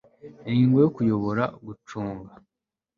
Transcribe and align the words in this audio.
Ingingo 0.47 0.75
ya 0.83 0.91
Kuyobora 0.95 1.43
gucunga 1.65 2.31